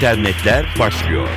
[0.00, 1.28] İnternetler başlıyor.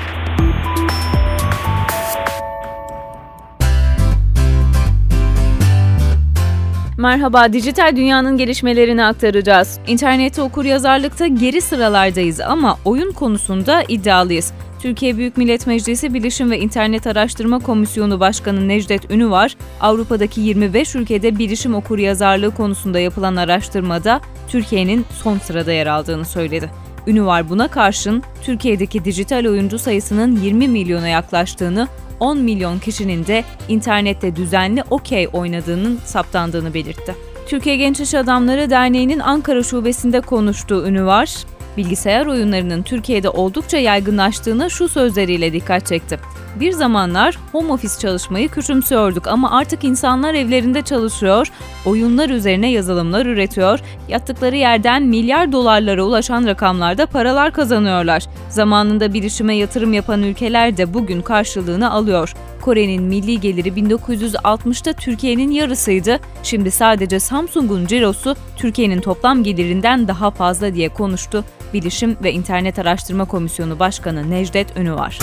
[6.98, 9.80] Merhaba, dijital dünyanın gelişmelerini aktaracağız.
[9.88, 14.54] İnternette okur yazarlıkta geri sıralardayız ama oyun konusunda iddialıyız.
[14.82, 21.40] Türkiye Büyük Millet Meclisi Bilişim ve İnternet Araştırma Komisyonu Başkanı Necdet Ünüvar, Avrupa'daki 25 ülkede
[21.40, 26.83] bilişim okur yazarlığı konusunda yapılan araştırmada Türkiye'nin son sırada yer aldığını söyledi.
[27.08, 31.88] Ünüvar buna karşın Türkiye'deki dijital oyuncu sayısının 20 milyona yaklaştığını
[32.20, 37.16] 10 milyon kişinin de internette düzenli okey oynadığının saptandığını belirtti.
[37.54, 41.34] Türkiye Genç İş Adamları Derneği'nin Ankara şubesinde konuştuğu Ünüvar,
[41.78, 46.20] bilgisayar oyunlarının Türkiye'de oldukça yaygınlaştığına şu sözleriyle dikkat çekti.
[46.60, 51.48] Bir zamanlar home office çalışmayı küçümsüyorduk ama artık insanlar evlerinde çalışıyor,
[51.86, 58.24] oyunlar üzerine yazılımlar üretiyor, yattıkları yerden milyar dolarlara ulaşan rakamlarda paralar kazanıyorlar.
[58.50, 62.34] Zamanında bilişime yatırım yapan ülkeler de bugün karşılığını alıyor.
[62.64, 66.20] Kore'nin milli geliri 1960'ta Türkiye'nin yarısıydı.
[66.44, 73.26] Şimdi sadece Samsung'un cirosu Türkiye'nin toplam gelirinden daha fazla diye konuştu Bilişim ve İnternet Araştırma
[73.26, 75.20] Komisyonu Başkanı Necdet Ünüvar.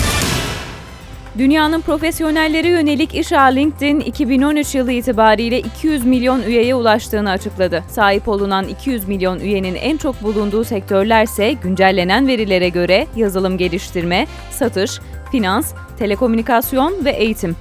[1.37, 7.83] Dünyanın profesyonelleri yönelik iş ağı LinkedIn 2013 yılı itibariyle 200 milyon üyeye ulaştığını açıkladı.
[7.89, 14.99] Sahip olunan 200 milyon üyenin en çok bulunduğu sektörlerse güncellenen verilere göre yazılım geliştirme, satış,
[15.31, 17.55] finans, telekomünikasyon ve eğitim.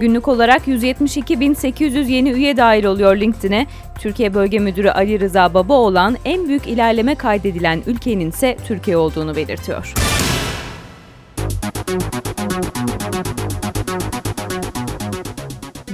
[0.00, 3.66] Günlük olarak 172.800 yeni üye dahil oluyor LinkedIn'e.
[3.98, 9.36] Türkiye Bölge Müdürü Ali Rıza Baba olan en büyük ilerleme kaydedilen ülkenin ise Türkiye olduğunu
[9.36, 9.94] belirtiyor.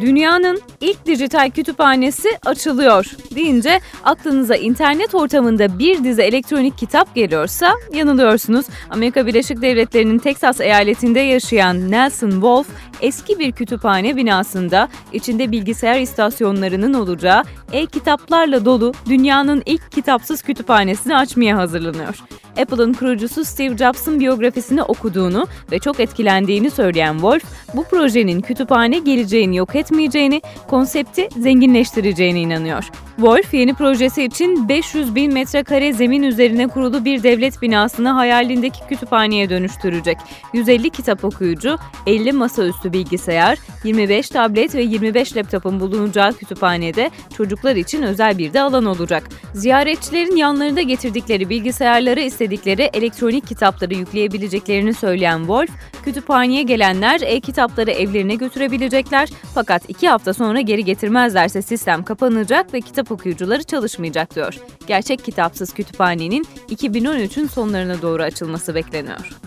[0.00, 8.66] Dünyanın ilk dijital kütüphanesi açılıyor deyince aklınıza internet ortamında bir dizi elektronik kitap geliyorsa yanılıyorsunuz.
[8.90, 12.66] Amerika Birleşik Devletleri'nin Texas eyaletinde yaşayan Nelson Wolf
[13.00, 17.42] eski bir kütüphane binasında içinde bilgisayar istasyonlarının olacağı
[17.72, 22.22] e-kitaplarla dolu dünyanın ilk kitapsız kütüphanesini açmaya hazırlanıyor.
[22.60, 27.42] Apple'ın kurucusu Steve Jobs'ın biyografisini okuduğunu ve çok etkilendiğini söyleyen Wolf,
[27.74, 32.90] bu projenin kütüphane geleceğini yok etmeyeceğini, konsepti zenginleştireceğine inanıyor.
[33.22, 39.50] Wolf yeni projesi için 500 bin metrekare zemin üzerine kurulu bir devlet binasını hayalindeki kütüphaneye
[39.50, 40.18] dönüştürecek.
[40.52, 48.02] 150 kitap okuyucu, 50 masaüstü bilgisayar, 25 tablet ve 25 laptopun bulunacağı kütüphanede çocuklar için
[48.02, 49.22] özel bir de alan olacak.
[49.54, 55.70] Ziyaretçilerin yanlarında getirdikleri bilgisayarları istedikleri elektronik kitapları yükleyebileceklerini söyleyen Wolf,
[56.04, 63.11] kütüphaneye gelenler e-kitapları evlerine götürebilecekler fakat iki hafta sonra geri getirmezlerse sistem kapanacak ve kitap
[63.12, 64.54] okuyucuları çalışmayacak diyor.
[64.86, 69.41] Gerçek kitapsız kütüphanenin 2013'ün sonlarına doğru açılması bekleniyor.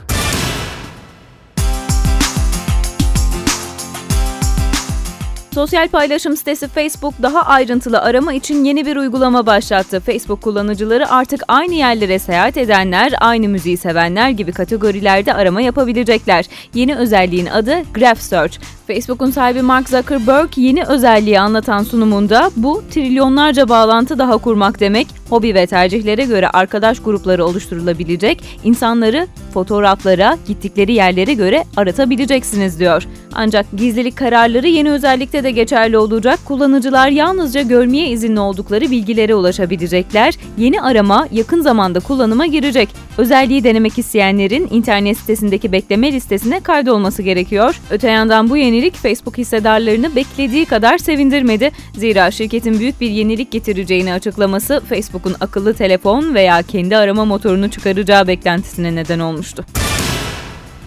[5.55, 9.99] Sosyal paylaşım sitesi Facebook daha ayrıntılı arama için yeni bir uygulama başlattı.
[9.99, 16.45] Facebook kullanıcıları artık aynı yerlere seyahat edenler, aynı müziği sevenler gibi kategorilerde arama yapabilecekler.
[16.73, 18.57] Yeni özelliğin adı Graph Search.
[18.87, 25.55] Facebook'un sahibi Mark Zuckerberg yeni özelliği anlatan sunumunda bu trilyonlarca bağlantı daha kurmak demek, hobi
[25.55, 33.07] ve tercihlere göre arkadaş grupları oluşturulabilecek, insanları fotoğraflara, gittikleri yerlere göre aratabileceksiniz diyor.
[33.35, 36.39] Ancak gizlilik kararları yeni özellikte de geçerli olacak.
[36.45, 40.33] Kullanıcılar yalnızca görmeye izinli oldukları bilgilere ulaşabilecekler.
[40.57, 42.89] Yeni arama yakın zamanda kullanıma girecek.
[43.17, 47.81] Özelliği denemek isteyenlerin internet sitesindeki bekleme listesine kaydolması gerekiyor.
[47.89, 51.71] Öte yandan bu yenilik Facebook hissedarlarını beklediği kadar sevindirmedi.
[51.93, 58.27] Zira şirketin büyük bir yenilik getireceğini açıklaması Facebook'un akıllı telefon veya kendi arama motorunu çıkaracağı
[58.27, 59.65] beklentisine neden olmuştu.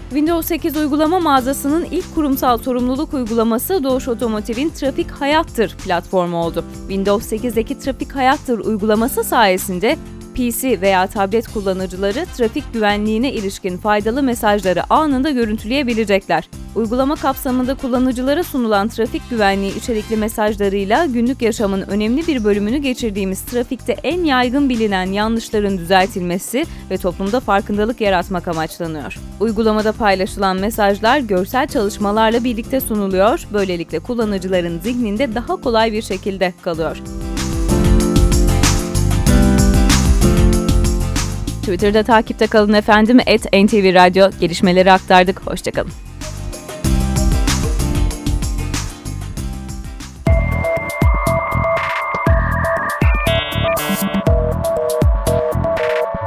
[0.08, 6.64] Windows 8 uygulama mağazasının ilk kurumsal sorumluluk uygulaması Doğuş Otomotiv'in Trafik Hayattır platformu oldu.
[6.88, 9.96] Windows 8'deki Trafik Hayattır uygulaması sayesinde
[10.38, 16.48] PC veya tablet kullanıcıları trafik güvenliğine ilişkin faydalı mesajları anında görüntüleyebilecekler.
[16.74, 23.92] Uygulama kapsamında kullanıcılara sunulan trafik güvenliği içerikli mesajlarıyla günlük yaşamın önemli bir bölümünü geçirdiğimiz trafikte
[24.02, 29.18] en yaygın bilinen yanlışların düzeltilmesi ve toplumda farkındalık yaratmak amaçlanıyor.
[29.40, 36.96] Uygulamada paylaşılan mesajlar görsel çalışmalarla birlikte sunuluyor, böylelikle kullanıcıların zihninde daha kolay bir şekilde kalıyor.
[41.68, 43.18] Twitter'da takipte kalın efendim.
[43.26, 45.46] Et NTV Radyo gelişmeleri aktardık.
[45.46, 45.90] Hoşçakalın.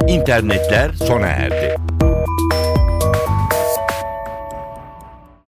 [0.08, 1.71] İnternetler sona erdi.